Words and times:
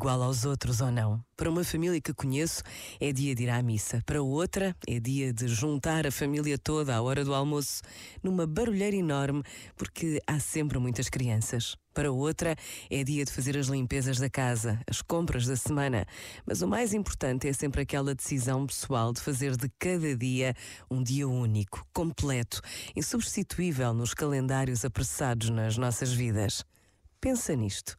igual 0.00 0.22
aos 0.22 0.46
outros 0.46 0.80
ou 0.80 0.90
não. 0.90 1.22
Para 1.36 1.50
uma 1.50 1.62
família 1.62 2.00
que 2.00 2.14
conheço, 2.14 2.62
é 2.98 3.12
dia 3.12 3.34
de 3.34 3.42
ir 3.42 3.50
à 3.50 3.62
missa. 3.62 4.02
Para 4.06 4.22
outra, 4.22 4.74
é 4.88 4.98
dia 4.98 5.30
de 5.30 5.46
juntar 5.46 6.06
a 6.06 6.10
família 6.10 6.56
toda 6.56 6.96
à 6.96 7.02
hora 7.02 7.22
do 7.22 7.34
almoço, 7.34 7.82
numa 8.22 8.46
barulheira 8.46 8.96
enorme, 8.96 9.42
porque 9.76 10.22
há 10.26 10.40
sempre 10.40 10.78
muitas 10.78 11.10
crianças. 11.10 11.76
Para 11.92 12.10
outra, 12.10 12.56
é 12.88 13.04
dia 13.04 13.22
de 13.26 13.30
fazer 13.30 13.58
as 13.58 13.66
limpezas 13.66 14.18
da 14.18 14.30
casa, 14.30 14.80
as 14.88 15.02
compras 15.02 15.44
da 15.44 15.54
semana. 15.54 16.06
Mas 16.46 16.62
o 16.62 16.66
mais 16.66 16.94
importante 16.94 17.46
é 17.46 17.52
sempre 17.52 17.82
aquela 17.82 18.14
decisão 18.14 18.66
pessoal 18.66 19.12
de 19.12 19.20
fazer 19.20 19.54
de 19.54 19.68
cada 19.78 20.16
dia 20.16 20.54
um 20.90 21.02
dia 21.02 21.28
único, 21.28 21.86
completo, 21.92 22.62
insubstituível 22.96 23.92
nos 23.92 24.14
calendários 24.14 24.82
apressados 24.82 25.50
nas 25.50 25.76
nossas 25.76 26.10
vidas. 26.10 26.64
Pensa 27.20 27.54
nisto 27.54 27.98